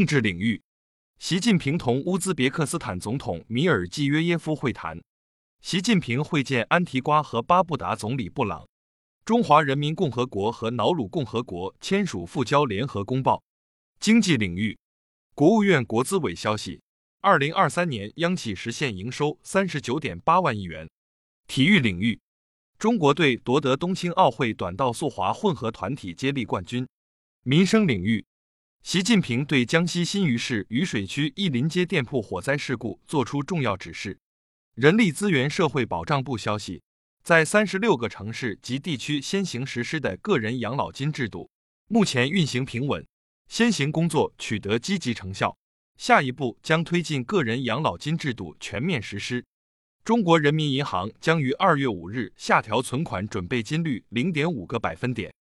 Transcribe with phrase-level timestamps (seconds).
[0.00, 0.62] 政治领域，
[1.18, 4.98] 习近平同乌兹别克斯坦总统米尔季约耶夫会谈。
[5.60, 8.66] 习近平会见安提瓜和巴布达总理布朗。
[9.26, 13.42] 中华人民共和国和瑙鲁共和国签署复交联合公报。
[13.98, 14.78] 经济领域，
[15.34, 16.80] 国务院国资委消息，
[17.20, 20.88] 二零二三年央企实现营收三十九点八万亿元。
[21.46, 22.18] 体育领域，
[22.78, 26.88] 中国队夺得冬青奥会短道速滑混合团体接力冠军。
[27.42, 28.24] 民生领域。
[28.82, 34.18] 习近平对江西新余市渝水区一临街店铺火灾事故作出重要指示。
[34.74, 36.82] 人力资源社会保障部消息，
[37.22, 41.48] 在三十六个城市及地区先行实施的个人养老金制度，
[41.86, 43.06] 目前运行平稳，
[43.48, 45.56] 先行工作取得积极成效。
[45.96, 49.44] 下一步将推进个人养老金制度全面实施。
[50.02, 55.32] 中国人民银行将于二月五日下调存款准备金率零点五个百分点。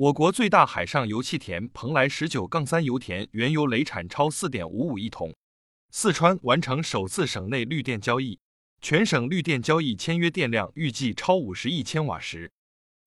[0.00, 5.36] 我国最大海上油气田蓬莱十九杠三油田原油累产超四点五五亿桶。
[5.90, 8.38] 四川完成首次省内绿电交易，
[8.80, 12.50] 全省绿电交易签约电量预计超五十亿千瓦时。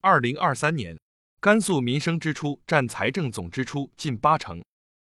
[0.02, 0.96] 二零二三年，
[1.40, 4.62] 甘肃民生支出占财政总支出近八成。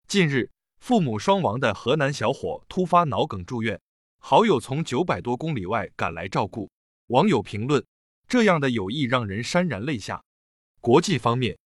[0.08, 0.50] 近日，
[0.80, 3.80] 父母双亡的河南小伙突发脑梗住院，
[4.18, 6.68] 好友从九百多公里外赶来照顾。
[7.06, 7.86] 网友评论：
[8.26, 10.24] 这样的友谊让人潸然泪下。
[10.80, 11.56] 国际方面。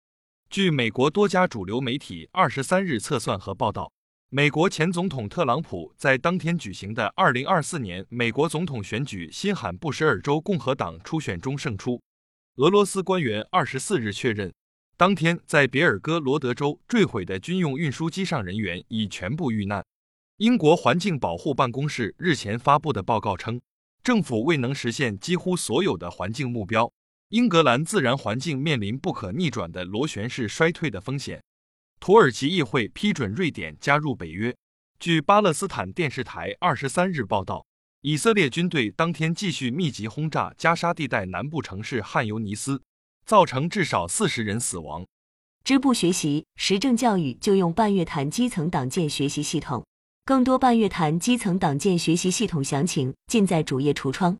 [0.52, 3.90] 据美国多家主流媒体二十三日测算和报道，
[4.28, 11.98] 美国前总统特朗普在当天举行的二零二四年美国总统选举新罕布什尔州共和党初选中胜出。
[12.56, 14.52] 俄罗斯官员二十四日确认，
[14.98, 19.82] 当天在别尔哥罗德州坠毁的军用运输机上人员已全部遇难。
[20.36, 23.58] 英国环境保护办公室日前发布的报告称，
[24.04, 26.92] 政府未能实现几乎所有的环境目标。
[27.32, 31.42] 英格兰自然环境面临不可逆转的螺旋式衰退的风险。
[31.98, 34.54] 土耳其议会批准瑞典加入北约。
[35.00, 37.64] 据巴勒斯坦电视台二十三日报道，
[38.02, 42.82] 以色列军队当天继续密集轰炸加沙地带南部城市汉尤尼斯，
[43.24, 45.06] 造成至少四十人死亡。
[45.64, 49.82] 支部学习实政教育就用半月谈基层党建学习系统。
[50.26, 54.36] 更多半月谈基层党建学习系统详情尽在主页橱窗。